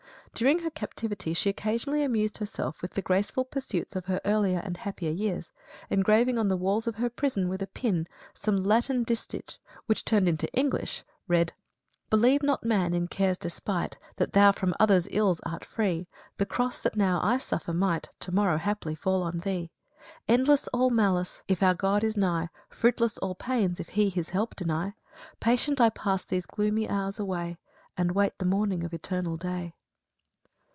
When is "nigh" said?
22.15-22.47